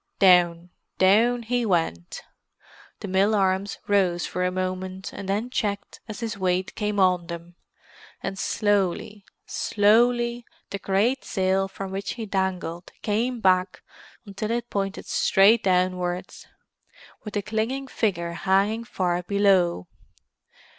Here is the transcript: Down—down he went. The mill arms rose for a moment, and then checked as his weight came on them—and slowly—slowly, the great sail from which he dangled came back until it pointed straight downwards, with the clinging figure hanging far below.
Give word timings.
Down—down 0.17 1.43
he 1.43 1.63
went. 1.63 2.23
The 3.01 3.07
mill 3.07 3.35
arms 3.35 3.77
rose 3.87 4.25
for 4.25 4.43
a 4.43 4.49
moment, 4.49 5.13
and 5.13 5.29
then 5.29 5.51
checked 5.51 5.99
as 6.07 6.21
his 6.21 6.39
weight 6.39 6.73
came 6.73 6.99
on 6.99 7.27
them—and 7.27 8.39
slowly—slowly, 8.39 10.43
the 10.71 10.79
great 10.79 11.23
sail 11.23 11.67
from 11.67 11.91
which 11.91 12.13
he 12.13 12.25
dangled 12.25 12.91
came 13.03 13.41
back 13.41 13.83
until 14.25 14.49
it 14.49 14.71
pointed 14.71 15.05
straight 15.05 15.61
downwards, 15.63 16.47
with 17.23 17.35
the 17.35 17.43
clinging 17.43 17.85
figure 17.87 18.31
hanging 18.31 18.83
far 18.83 19.21
below. 19.21 19.85